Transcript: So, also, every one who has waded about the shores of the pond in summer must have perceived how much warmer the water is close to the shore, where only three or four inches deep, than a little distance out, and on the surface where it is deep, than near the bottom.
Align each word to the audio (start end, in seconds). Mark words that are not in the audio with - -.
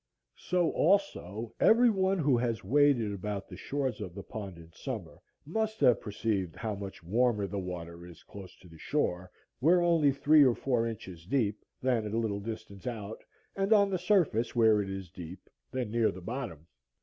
So, 0.39 0.71
also, 0.71 1.53
every 1.59 1.91
one 1.91 2.17
who 2.17 2.35
has 2.35 2.63
waded 2.63 3.13
about 3.13 3.47
the 3.47 3.55
shores 3.55 4.01
of 4.01 4.15
the 4.15 4.23
pond 4.23 4.57
in 4.57 4.71
summer 4.73 5.19
must 5.45 5.79
have 5.81 6.01
perceived 6.01 6.55
how 6.55 6.73
much 6.73 7.03
warmer 7.03 7.45
the 7.45 7.59
water 7.59 8.03
is 8.07 8.23
close 8.23 8.55
to 8.61 8.67
the 8.67 8.79
shore, 8.79 9.29
where 9.59 9.79
only 9.83 10.11
three 10.11 10.43
or 10.43 10.55
four 10.55 10.87
inches 10.87 11.27
deep, 11.27 11.63
than 11.83 12.07
a 12.11 12.17
little 12.17 12.39
distance 12.39 12.87
out, 12.87 13.23
and 13.55 13.71
on 13.73 13.91
the 13.91 13.99
surface 13.99 14.55
where 14.55 14.81
it 14.81 14.89
is 14.89 15.11
deep, 15.11 15.47
than 15.71 15.91
near 15.91 16.09
the 16.09 16.19
bottom. 16.21 16.65